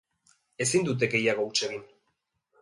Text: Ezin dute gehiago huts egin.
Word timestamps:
Ezin 0.65 0.87
dute 0.87 1.09
gehiago 1.17 1.47
huts 1.51 1.61
egin. 1.69 1.85